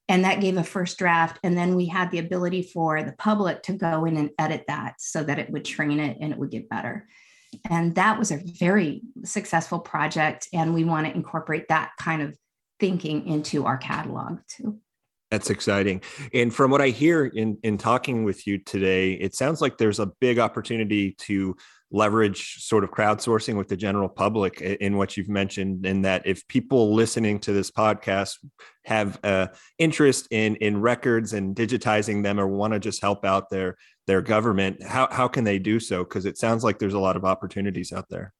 and 0.08 0.24
that 0.24 0.40
gave 0.40 0.56
a 0.56 0.64
first 0.64 0.98
draft 0.98 1.38
and 1.44 1.56
then 1.56 1.76
we 1.76 1.86
had 1.86 2.10
the 2.10 2.18
ability 2.18 2.62
for 2.62 3.02
the 3.04 3.12
public 3.12 3.62
to 3.62 3.72
go 3.72 4.04
in 4.04 4.16
and 4.16 4.30
edit 4.36 4.64
that 4.66 4.94
so 4.98 5.22
that 5.22 5.38
it 5.38 5.48
would 5.50 5.64
train 5.64 6.00
it 6.00 6.16
and 6.20 6.32
it 6.32 6.38
would 6.38 6.50
get 6.50 6.68
better 6.68 7.06
and 7.70 7.94
that 7.94 8.18
was 8.18 8.30
a 8.30 8.42
very 8.58 9.02
successful 9.24 9.78
project 9.78 10.48
and 10.52 10.74
we 10.74 10.84
want 10.84 11.06
to 11.06 11.14
incorporate 11.14 11.68
that 11.68 11.92
kind 12.00 12.22
of 12.22 12.36
thinking 12.80 13.26
into 13.26 13.66
our 13.66 13.76
catalog 13.76 14.38
too 14.48 14.78
that's 15.32 15.48
exciting. 15.48 16.02
And 16.34 16.54
from 16.54 16.70
what 16.70 16.82
I 16.82 16.88
hear 16.88 17.24
in 17.24 17.56
in 17.62 17.78
talking 17.78 18.22
with 18.22 18.46
you 18.46 18.58
today, 18.58 19.14
it 19.14 19.34
sounds 19.34 19.62
like 19.62 19.78
there's 19.78 19.98
a 19.98 20.12
big 20.20 20.38
opportunity 20.38 21.12
to 21.20 21.56
leverage 21.90 22.62
sort 22.64 22.84
of 22.84 22.90
crowdsourcing 22.90 23.56
with 23.56 23.68
the 23.68 23.76
general 23.76 24.10
public 24.10 24.60
in 24.60 24.98
what 24.98 25.16
you've 25.16 25.30
mentioned 25.30 25.86
and 25.86 26.04
that 26.04 26.26
if 26.26 26.46
people 26.48 26.94
listening 26.94 27.38
to 27.38 27.52
this 27.52 27.70
podcast 27.70 28.38
have 28.84 29.18
uh, 29.24 29.46
interest 29.78 30.28
in 30.30 30.56
in 30.56 30.80
records 30.80 31.32
and 31.32 31.56
digitizing 31.56 32.22
them 32.22 32.38
or 32.38 32.46
want 32.46 32.74
to 32.74 32.78
just 32.78 33.00
help 33.00 33.24
out 33.24 33.48
their 33.48 33.76
their 34.06 34.20
government 34.20 34.82
how, 34.82 35.08
how 35.10 35.28
can 35.28 35.44
they 35.44 35.58
do 35.58 35.78
so 35.78 36.04
because 36.04 36.26
it 36.26 36.38
sounds 36.38 36.64
like 36.64 36.78
there's 36.78 36.94
a 36.94 36.98
lot 36.98 37.16
of 37.16 37.24
opportunities 37.24 37.92
out 37.92 38.08
there 38.08 38.32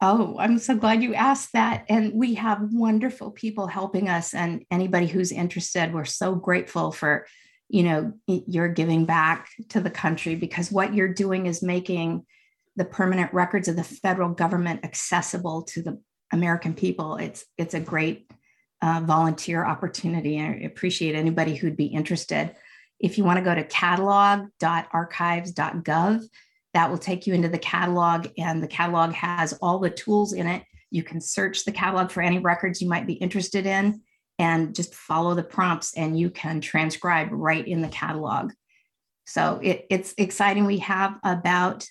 oh 0.00 0.36
i'm 0.38 0.58
so 0.58 0.76
glad 0.76 1.02
you 1.02 1.14
asked 1.14 1.52
that 1.52 1.84
and 1.88 2.12
we 2.14 2.34
have 2.34 2.60
wonderful 2.72 3.30
people 3.30 3.66
helping 3.66 4.08
us 4.08 4.34
and 4.34 4.64
anybody 4.70 5.06
who's 5.06 5.32
interested 5.32 5.92
we're 5.92 6.04
so 6.04 6.34
grateful 6.34 6.92
for 6.92 7.26
you 7.68 7.82
know 7.82 8.12
you're 8.26 8.68
giving 8.68 9.04
back 9.04 9.48
to 9.68 9.80
the 9.80 9.90
country 9.90 10.34
because 10.34 10.70
what 10.70 10.94
you're 10.94 11.12
doing 11.12 11.46
is 11.46 11.62
making 11.62 12.24
the 12.76 12.84
permanent 12.84 13.34
records 13.34 13.66
of 13.66 13.74
the 13.74 13.82
federal 13.82 14.30
government 14.30 14.84
accessible 14.84 15.62
to 15.62 15.82
the 15.82 16.00
American 16.32 16.74
people. 16.74 17.16
It's 17.16 17.44
it's 17.56 17.74
a 17.74 17.80
great 17.80 18.30
uh, 18.80 19.02
volunteer 19.04 19.64
opportunity. 19.64 20.40
I 20.40 20.62
appreciate 20.64 21.14
anybody 21.14 21.56
who'd 21.56 21.76
be 21.76 21.86
interested. 21.86 22.54
If 23.00 23.18
you 23.18 23.24
want 23.24 23.38
to 23.38 23.44
go 23.44 23.54
to 23.54 23.64
catalog.archives.gov, 23.64 26.22
that 26.74 26.90
will 26.90 26.98
take 26.98 27.26
you 27.26 27.34
into 27.34 27.48
the 27.48 27.58
catalog, 27.58 28.28
and 28.36 28.62
the 28.62 28.68
catalog 28.68 29.12
has 29.12 29.52
all 29.54 29.78
the 29.78 29.90
tools 29.90 30.32
in 30.32 30.46
it. 30.46 30.62
You 30.90 31.02
can 31.02 31.20
search 31.20 31.64
the 31.64 31.72
catalog 31.72 32.10
for 32.10 32.22
any 32.22 32.38
records 32.38 32.82
you 32.82 32.88
might 32.88 33.06
be 33.06 33.14
interested 33.14 33.66
in 33.66 34.02
and 34.38 34.74
just 34.74 34.94
follow 34.94 35.34
the 35.34 35.42
prompts, 35.42 35.96
and 35.96 36.18
you 36.18 36.30
can 36.30 36.60
transcribe 36.60 37.28
right 37.30 37.66
in 37.66 37.82
the 37.82 37.88
catalog. 37.88 38.52
So 39.26 39.60
it, 39.62 39.86
it's 39.90 40.14
exciting. 40.16 40.64
We 40.64 40.78
have 40.78 41.18
about 41.24 41.86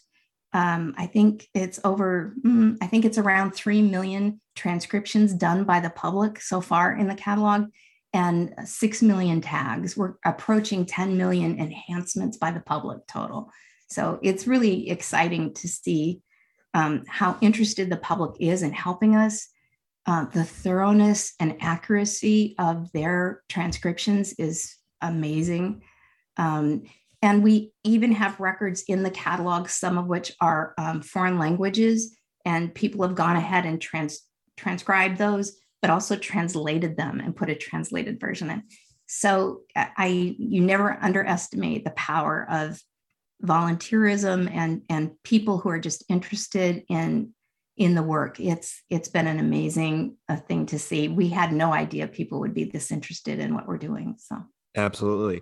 um, 0.53 0.95
I 0.97 1.07
think 1.07 1.47
it's 1.53 1.79
over, 1.83 2.33
mm, 2.43 2.77
I 2.81 2.87
think 2.87 3.05
it's 3.05 3.17
around 3.17 3.51
3 3.51 3.81
million 3.81 4.41
transcriptions 4.55 5.33
done 5.33 5.65
by 5.65 5.79
the 5.79 5.89
public 5.89 6.41
so 6.41 6.61
far 6.61 6.95
in 6.95 7.07
the 7.07 7.15
catalog 7.15 7.67
and 8.13 8.53
6 8.63 9.01
million 9.01 9.41
tags. 9.41 9.97
We're 9.97 10.13
approaching 10.25 10.85
10 10.85 11.17
million 11.17 11.59
enhancements 11.59 12.37
by 12.37 12.51
the 12.51 12.61
public 12.61 13.05
total. 13.07 13.51
So 13.89 14.19
it's 14.21 14.47
really 14.47 14.89
exciting 14.89 15.53
to 15.55 15.67
see 15.67 16.21
um, 16.73 17.03
how 17.07 17.37
interested 17.41 17.89
the 17.89 17.97
public 17.97 18.35
is 18.39 18.63
in 18.63 18.73
helping 18.73 19.15
us. 19.15 19.47
Uh, 20.05 20.25
the 20.25 20.43
thoroughness 20.43 21.33
and 21.39 21.57
accuracy 21.59 22.55
of 22.59 22.91
their 22.93 23.43
transcriptions 23.49 24.33
is 24.33 24.75
amazing. 25.01 25.81
Um, 26.37 26.83
and 27.21 27.43
we 27.43 27.73
even 27.83 28.11
have 28.13 28.39
records 28.39 28.83
in 28.87 29.03
the 29.03 29.11
catalog, 29.11 29.69
some 29.69 29.97
of 29.97 30.05
which 30.05 30.31
are 30.39 30.73
um, 30.77 31.01
foreign 31.01 31.39
languages, 31.39 32.15
and 32.45 32.73
people 32.73 33.05
have 33.05 33.15
gone 33.15 33.35
ahead 33.35 33.65
and 33.65 33.81
trans- 33.81 34.21
transcribed 34.55 35.17
those, 35.17 35.57
but 35.81 35.91
also 35.91 36.15
translated 36.15 36.97
them 36.97 37.19
and 37.19 37.35
put 37.35 37.49
a 37.49 37.55
translated 37.55 38.19
version 38.19 38.49
in. 38.49 38.63
So 39.05 39.61
I, 39.75 40.35
you 40.37 40.61
never 40.61 40.97
underestimate 41.01 41.85
the 41.85 41.91
power 41.91 42.45
of 42.49 42.81
volunteerism 43.43 44.51
and 44.51 44.81
and 44.89 45.11
people 45.23 45.59
who 45.59 45.69
are 45.69 45.79
just 45.79 46.03
interested 46.09 46.83
in 46.89 47.33
in 47.77 47.93
the 47.93 48.03
work. 48.03 48.39
It's 48.39 48.81
it's 48.89 49.07
been 49.07 49.27
an 49.27 49.39
amazing 49.39 50.17
uh, 50.27 50.37
thing 50.37 50.65
to 50.67 50.79
see. 50.79 51.07
We 51.07 51.29
had 51.29 51.53
no 51.53 51.71
idea 51.71 52.07
people 52.07 52.39
would 52.39 52.53
be 52.53 52.65
this 52.65 52.91
interested 52.91 53.39
in 53.39 53.53
what 53.53 53.67
we're 53.67 53.77
doing. 53.77 54.15
So 54.17 54.37
absolutely. 54.75 55.41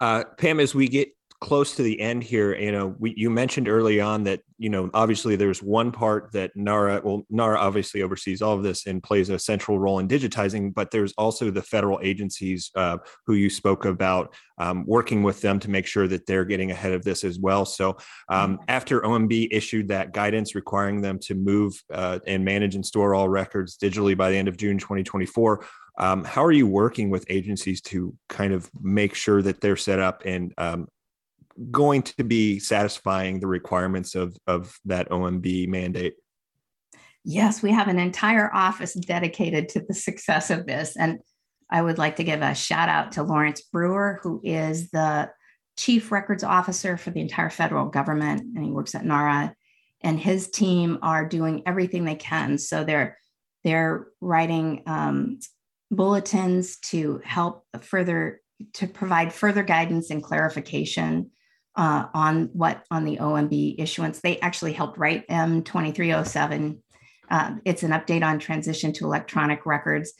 Uh, 0.00 0.24
Pam, 0.38 0.60
as 0.60 0.74
we 0.74 0.88
get 0.88 1.10
close 1.42 1.74
to 1.74 1.82
the 1.82 2.00
end 2.00 2.22
here, 2.22 2.54
you 2.54 2.70
know, 2.70 2.94
we, 3.00 3.12
you 3.16 3.28
mentioned 3.28 3.68
early 3.68 4.00
on 4.00 4.22
that, 4.22 4.42
you 4.58 4.70
know, 4.70 4.88
obviously 4.94 5.34
there's 5.34 5.60
one 5.60 5.90
part 5.90 6.30
that 6.30 6.52
NARA, 6.54 7.00
well, 7.02 7.26
NARA 7.30 7.58
obviously 7.58 8.00
oversees 8.00 8.40
all 8.40 8.54
of 8.54 8.62
this 8.62 8.86
and 8.86 9.02
plays 9.02 9.28
a 9.28 9.40
central 9.40 9.76
role 9.76 9.98
in 9.98 10.06
digitizing, 10.06 10.72
but 10.72 10.92
there's 10.92 11.12
also 11.18 11.50
the 11.50 11.60
federal 11.60 11.98
agencies 12.00 12.70
uh, 12.76 12.96
who 13.26 13.34
you 13.34 13.50
spoke 13.50 13.86
about 13.86 14.32
um, 14.58 14.84
working 14.86 15.24
with 15.24 15.40
them 15.40 15.58
to 15.58 15.68
make 15.68 15.84
sure 15.84 16.06
that 16.06 16.26
they're 16.26 16.44
getting 16.44 16.70
ahead 16.70 16.92
of 16.92 17.02
this 17.02 17.24
as 17.24 17.40
well. 17.40 17.64
So 17.64 17.96
um, 18.28 18.58
mm-hmm. 18.58 18.64
after 18.68 19.00
OMB 19.00 19.48
issued 19.50 19.88
that 19.88 20.12
guidance 20.12 20.54
requiring 20.54 21.00
them 21.00 21.18
to 21.22 21.34
move 21.34 21.74
uh, 21.92 22.20
and 22.24 22.44
manage 22.44 22.76
and 22.76 22.86
store 22.86 23.16
all 23.16 23.28
records 23.28 23.76
digitally 23.76 24.16
by 24.16 24.30
the 24.30 24.36
end 24.36 24.46
of 24.46 24.56
June 24.56 24.78
2024, 24.78 25.66
um, 25.98 26.22
how 26.22 26.44
are 26.44 26.52
you 26.52 26.68
working 26.68 27.10
with 27.10 27.26
agencies 27.28 27.80
to 27.80 28.16
kind 28.28 28.52
of 28.52 28.70
make 28.80 29.16
sure 29.16 29.42
that 29.42 29.60
they're 29.60 29.76
set 29.76 29.98
up 29.98 30.22
and 30.24 30.54
um, 30.56 30.86
going 31.70 32.02
to 32.02 32.24
be 32.24 32.58
satisfying 32.58 33.40
the 33.40 33.46
requirements 33.46 34.14
of, 34.14 34.36
of 34.46 34.78
that 34.84 35.10
OMB 35.10 35.68
mandate? 35.68 36.14
Yes, 37.24 37.62
we 37.62 37.70
have 37.70 37.88
an 37.88 37.98
entire 37.98 38.52
office 38.52 38.94
dedicated 38.94 39.68
to 39.70 39.84
the 39.86 39.94
success 39.94 40.50
of 40.50 40.66
this. 40.66 40.96
And 40.96 41.20
I 41.70 41.80
would 41.80 41.98
like 41.98 42.16
to 42.16 42.24
give 42.24 42.42
a 42.42 42.54
shout 42.54 42.88
out 42.88 43.12
to 43.12 43.22
Lawrence 43.22 43.62
Brewer, 43.62 44.18
who 44.22 44.40
is 44.42 44.90
the 44.90 45.30
chief 45.76 46.12
records 46.12 46.44
officer 46.44 46.96
for 46.96 47.10
the 47.10 47.20
entire 47.20 47.50
federal 47.50 47.86
government, 47.86 48.42
and 48.54 48.64
he 48.64 48.70
works 48.70 48.94
at 48.94 49.04
NARA. 49.04 49.54
And 50.02 50.18
his 50.18 50.50
team 50.50 50.98
are 51.00 51.24
doing 51.24 51.62
everything 51.64 52.04
they 52.04 52.16
can. 52.16 52.58
So 52.58 52.82
they're 52.82 53.16
they're 53.62 54.08
writing 54.20 54.82
um, 54.86 55.38
bulletins 55.92 56.78
to 56.78 57.20
help 57.24 57.64
further 57.80 58.40
to 58.74 58.86
provide 58.86 59.32
further 59.32 59.62
guidance 59.62 60.10
and 60.10 60.22
clarification 60.22 61.30
uh, 61.76 62.06
on 62.14 62.50
what 62.52 62.84
on 62.90 63.04
the 63.04 63.16
OMB 63.16 63.76
issuance. 63.78 64.20
They 64.20 64.38
actually 64.40 64.72
helped 64.72 64.98
write 64.98 65.26
M2307. 65.28 66.78
Uh, 67.30 67.54
it's 67.64 67.82
an 67.82 67.92
update 67.92 68.22
on 68.22 68.38
transition 68.38 68.92
to 68.94 69.04
electronic 69.04 69.64
records. 69.64 70.12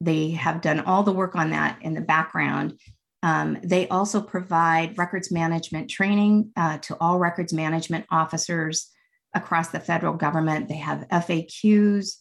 They 0.00 0.30
have 0.30 0.60
done 0.60 0.80
all 0.80 1.02
the 1.02 1.12
work 1.12 1.36
on 1.36 1.50
that 1.50 1.78
in 1.82 1.94
the 1.94 2.00
background. 2.00 2.78
Um, 3.22 3.58
they 3.62 3.88
also 3.88 4.20
provide 4.20 4.96
records 4.96 5.32
management 5.32 5.90
training 5.90 6.52
uh, 6.56 6.78
to 6.78 6.96
all 7.00 7.18
records 7.18 7.52
management 7.52 8.06
officers 8.10 8.90
across 9.34 9.68
the 9.70 9.80
federal 9.80 10.14
government. 10.14 10.68
They 10.68 10.76
have 10.76 11.06
FAQs. 11.08 12.16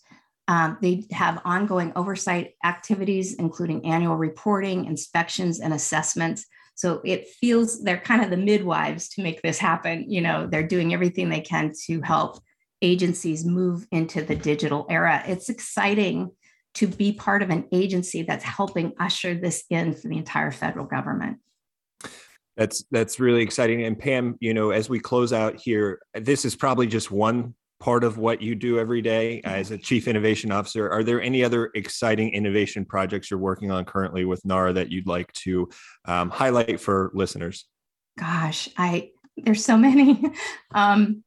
Um, 0.48 0.78
they 0.82 1.06
have 1.12 1.42
ongoing 1.46 1.92
oversight 1.96 2.54
activities, 2.64 3.36
including 3.36 3.86
annual 3.86 4.16
reporting, 4.16 4.86
inspections, 4.86 5.60
and 5.60 5.74
assessments. 5.74 6.46
So 6.78 7.02
it 7.04 7.28
feels 7.28 7.84
they're 7.84 7.98
kind 7.98 8.24
of 8.24 8.30
the 8.30 8.38
midwives 8.38 9.10
to 9.10 9.24
make 9.24 9.42
this 9.42 9.58
happen. 9.58 10.10
You 10.10 10.22
know, 10.22 10.46
they're 10.46 10.68
doing 10.68 10.94
everything 10.94 11.28
they 11.28 11.42
can 11.42 11.74
to 11.88 12.02
help 12.02 12.40
agencies 12.84 13.44
move 13.44 13.88
into 13.92 14.22
the 14.22 14.36
digital 14.36 14.86
era. 14.88 15.24
It's 15.26 15.50
exciting 15.50 16.30
to 16.76 16.86
be 16.86 17.12
part 17.12 17.42
of 17.42 17.50
an 17.50 17.68
agency 17.72 18.22
that's 18.22 18.44
helping 18.44 18.94
usher 19.00 19.34
this 19.34 19.64
in 19.72 19.96
for 19.96 20.08
the 20.08 20.18
entire 20.18 20.52
federal 20.52 20.86
government. 20.86 21.40
That's 22.56 22.86
that's 22.92 23.20
really 23.20 23.42
exciting. 23.42 23.84
And 23.84 23.98
Pam, 23.98 24.36
you 24.40 24.54
know, 24.54 24.70
as 24.70 24.88
we 24.88 25.00
close 25.00 25.34
out 25.34 25.60
here, 25.60 26.00
this 26.14 26.46
is 26.46 26.56
probably 26.56 26.86
just 26.86 27.10
one 27.10 27.56
part 27.80 28.04
of 28.04 28.18
what 28.18 28.42
you 28.42 28.56
do 28.56 28.80
every 28.80 29.02
day 29.02 29.42
as 29.44 29.72
a 29.72 29.78
chief 29.78 30.08
innovation 30.08 30.52
officer. 30.52 30.90
Are 30.90 31.04
there 31.04 31.22
any 31.22 31.44
other 31.44 31.72
exciting 31.76 32.34
innovation 32.34 32.86
projects 32.86 33.30
you're 33.30 33.40
working 33.40 33.72
on 33.72 33.86
currently 33.86 34.26
with 34.26 34.44
NARA 34.46 34.74
that 34.74 34.92
you'd 34.92 35.08
like 35.08 35.32
to 35.34 35.70
um, 36.06 36.30
highlight 36.30 36.80
for 36.80 37.12
listeners? 37.14 37.66
Gosh, 38.18 38.70
I 38.78 39.12
there's 39.38 39.64
so 39.64 39.78
many. 39.78 40.24
um, 40.74 41.24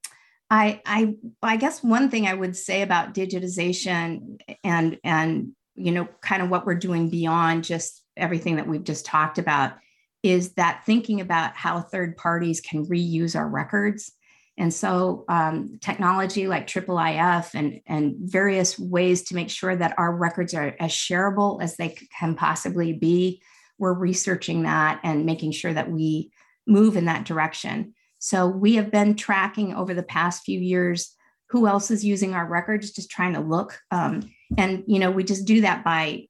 I 0.51 0.81
I 0.85 1.15
I 1.43 1.57
guess 1.57 1.83
one 1.83 2.11
thing 2.11 2.27
I 2.27 2.35
would 2.35 2.57
say 2.57 2.83
about 2.83 3.15
digitization 3.15 4.41
and 4.65 4.99
and 5.05 5.53
you 5.77 5.93
know 5.93 6.09
kind 6.21 6.43
of 6.43 6.51
what 6.51 6.67
we're 6.67 6.75
doing 6.75 7.09
beyond 7.09 7.65
just 7.65 8.03
everything 8.17 8.57
that 8.57 8.67
we've 8.67 8.85
just 8.85 9.07
talked 9.07 9.39
about 9.39 9.75
is 10.23 10.53
that 10.55 10.83
thinking 10.85 11.21
about 11.21 11.57
how 11.57 11.81
third 11.81 12.17
parties 12.17 12.61
can 12.61 12.85
reuse 12.87 13.37
our 13.37 13.49
records 13.49 14.13
and 14.61 14.75
so 14.75 15.25
um, 15.29 15.79
technology 15.81 16.47
like 16.47 16.67
IIIF 16.67 17.55
and, 17.55 17.81
and 17.87 18.15
various 18.19 18.79
ways 18.79 19.23
to 19.25 19.35
make 19.35 19.49
sure 19.49 19.75
that 19.75 19.95
our 19.97 20.15
records 20.15 20.53
are 20.53 20.77
as 20.79 20.91
shareable 20.91 21.63
as 21.63 21.77
they 21.77 21.97
can 22.19 22.35
possibly 22.35 22.93
be, 22.93 23.41
we're 23.79 23.95
researching 23.95 24.65
that 24.65 25.01
and 25.03 25.25
making 25.25 25.53
sure 25.53 25.73
that 25.73 25.91
we 25.91 26.31
move 26.67 26.99
in 26.99 27.07
that 27.07 27.25
direction. 27.25 27.95
So 28.19 28.47
we 28.49 28.75
have 28.75 28.91
been 28.91 29.17
tracking 29.17 29.75
over 29.75 29.95
the 29.95 30.03
past 30.03 30.45
few 30.45 30.61
years 30.61 31.17
who 31.49 31.67
else 31.67 31.91
is 31.91 32.05
using 32.05 32.35
our 32.35 32.47
records, 32.47 32.91
just 32.91 33.11
trying 33.11 33.33
to 33.33 33.41
look. 33.41 33.81
Um, 33.91 34.31
and, 34.59 34.85
you 34.87 34.99
know, 34.99 35.11
we 35.11 35.25
just 35.25 35.47
do 35.47 35.63
that 35.63 35.83
by, 35.85 36.27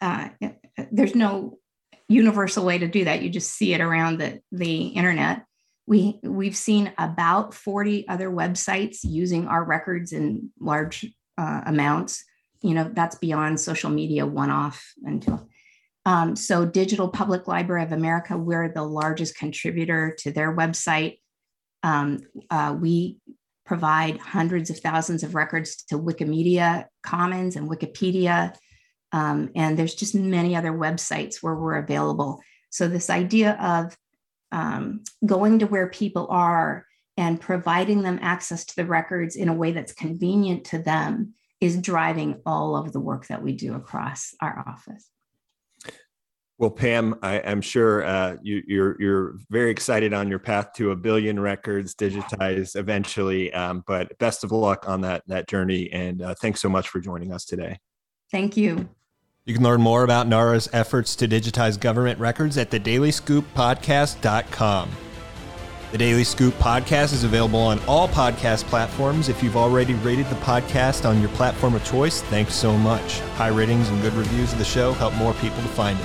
uh, 0.00 0.28
there's 0.92 1.16
no 1.16 1.58
universal 2.08 2.64
way 2.64 2.78
to 2.78 2.86
do 2.86 3.06
that. 3.06 3.22
You 3.22 3.28
just 3.28 3.50
see 3.50 3.74
it 3.74 3.80
around 3.80 4.18
the, 4.18 4.40
the 4.52 4.86
internet. 4.86 5.45
We, 5.86 6.18
we've 6.22 6.56
seen 6.56 6.92
about 6.98 7.54
40 7.54 8.08
other 8.08 8.30
websites 8.30 8.98
using 9.02 9.46
our 9.46 9.64
records 9.64 10.12
in 10.12 10.50
large 10.58 11.06
uh, 11.38 11.62
amounts. 11.66 12.24
You 12.62 12.74
know, 12.74 12.90
that's 12.92 13.16
beyond 13.16 13.60
social 13.60 13.90
media 13.90 14.26
one 14.26 14.50
off 14.50 14.92
until. 15.04 15.48
Um, 16.04 16.36
so, 16.36 16.64
Digital 16.64 17.08
Public 17.08 17.48
Library 17.48 17.82
of 17.82 17.92
America, 17.92 18.36
we're 18.38 18.72
the 18.72 18.84
largest 18.84 19.36
contributor 19.36 20.14
to 20.20 20.30
their 20.30 20.56
website. 20.56 21.18
Um, 21.82 22.20
uh, 22.48 22.76
we 22.80 23.18
provide 23.64 24.18
hundreds 24.18 24.70
of 24.70 24.78
thousands 24.78 25.24
of 25.24 25.34
records 25.34 25.82
to 25.88 25.98
Wikimedia 25.98 26.86
Commons 27.02 27.56
and 27.56 27.68
Wikipedia. 27.68 28.54
Um, 29.12 29.50
and 29.56 29.76
there's 29.76 29.96
just 29.96 30.14
many 30.14 30.54
other 30.54 30.72
websites 30.72 31.42
where 31.42 31.56
we're 31.56 31.76
available. 31.76 32.40
So, 32.70 32.86
this 32.86 33.10
idea 33.10 33.54
of 33.60 33.96
um, 34.52 35.02
going 35.24 35.58
to 35.60 35.66
where 35.66 35.88
people 35.88 36.26
are 36.30 36.86
and 37.16 37.40
providing 37.40 38.02
them 38.02 38.18
access 38.20 38.64
to 38.66 38.76
the 38.76 38.84
records 38.84 39.36
in 39.36 39.48
a 39.48 39.54
way 39.54 39.72
that's 39.72 39.92
convenient 39.92 40.64
to 40.66 40.78
them 40.78 41.34
is 41.60 41.80
driving 41.80 42.40
all 42.44 42.76
of 42.76 42.92
the 42.92 43.00
work 43.00 43.26
that 43.28 43.42
we 43.42 43.52
do 43.52 43.74
across 43.74 44.34
our 44.40 44.62
office. 44.66 45.10
Well, 46.58 46.70
Pam, 46.70 47.16
I, 47.22 47.34
am 47.36 47.60
sure 47.60 48.02
uh, 48.04 48.36
you, 48.42 48.58
are 48.58 48.62
you're, 48.66 48.96
you're 48.98 49.34
very 49.50 49.70
excited 49.70 50.14
on 50.14 50.28
your 50.28 50.38
path 50.38 50.72
to 50.76 50.90
a 50.90 50.96
billion 50.96 51.38
records 51.38 51.94
digitized 51.94 52.76
eventually. 52.76 53.52
Um, 53.52 53.84
but 53.86 54.16
best 54.18 54.42
of 54.42 54.52
luck 54.52 54.88
on 54.88 55.02
that 55.02 55.22
that 55.26 55.48
journey, 55.48 55.92
and 55.92 56.22
uh, 56.22 56.34
thanks 56.40 56.60
so 56.60 56.70
much 56.70 56.88
for 56.88 56.98
joining 56.98 57.30
us 57.30 57.44
today. 57.44 57.78
Thank 58.30 58.56
you. 58.56 58.88
You 59.46 59.54
can 59.54 59.62
learn 59.62 59.80
more 59.80 60.02
about 60.02 60.26
NARA's 60.26 60.68
efforts 60.72 61.14
to 61.16 61.28
digitize 61.28 61.78
government 61.78 62.18
records 62.18 62.58
at 62.58 62.72
thedailyscooppodcast.com. 62.72 64.90
The 65.92 65.98
Daily 65.98 66.24
Scoop 66.24 66.52
podcast 66.54 67.12
is 67.12 67.22
available 67.22 67.60
on 67.60 67.78
all 67.86 68.08
podcast 68.08 68.64
platforms. 68.64 69.28
If 69.28 69.44
you've 69.44 69.56
already 69.56 69.94
rated 69.94 70.26
the 70.26 70.34
podcast 70.36 71.08
on 71.08 71.20
your 71.20 71.28
platform 71.30 71.76
of 71.76 71.84
choice, 71.84 72.22
thanks 72.22 72.56
so 72.56 72.76
much. 72.76 73.20
High 73.36 73.50
ratings 73.50 73.88
and 73.88 74.02
good 74.02 74.14
reviews 74.14 74.52
of 74.52 74.58
the 74.58 74.64
show 74.64 74.94
help 74.94 75.14
more 75.14 75.32
people 75.34 75.62
to 75.62 75.68
find 75.68 75.96
it. 75.96 76.04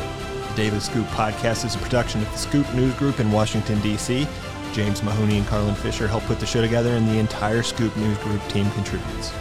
The 0.49 0.55
Daily 0.57 0.79
Scoop 0.79 1.07
podcast 1.07 1.65
is 1.65 1.73
a 1.73 1.79
production 1.79 2.21
of 2.21 2.31
the 2.31 2.37
Scoop 2.37 2.71
News 2.75 2.93
Group 2.93 3.19
in 3.19 3.31
Washington, 3.31 3.81
D.C. 3.81 4.27
James 4.71 5.01
Mahoney 5.01 5.39
and 5.39 5.47
Carlin 5.47 5.73
Fisher 5.73 6.07
help 6.07 6.25
put 6.25 6.39
the 6.39 6.45
show 6.45 6.61
together, 6.61 6.91
and 6.91 7.07
the 7.07 7.17
entire 7.17 7.63
Scoop 7.63 7.97
News 7.97 8.19
Group 8.19 8.47
team 8.49 8.69
contributes. 8.73 9.31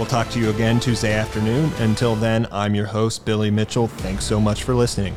We'll 0.00 0.06
talk 0.06 0.30
to 0.30 0.40
you 0.40 0.48
again 0.48 0.80
Tuesday 0.80 1.12
afternoon. 1.12 1.70
Until 1.76 2.16
then, 2.16 2.46
I'm 2.50 2.74
your 2.74 2.86
host, 2.86 3.26
Billy 3.26 3.50
Mitchell. 3.50 3.86
Thanks 3.86 4.24
so 4.24 4.40
much 4.40 4.62
for 4.64 4.74
listening. 4.74 5.14